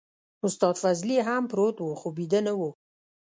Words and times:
استاد 0.45 0.75
فضلي 0.83 1.17
هم 1.27 1.43
پروت 1.51 1.77
و 1.81 1.87
خو 1.99 2.07
بيده 2.17 2.39
نه 2.47 2.53
و. 2.59 2.61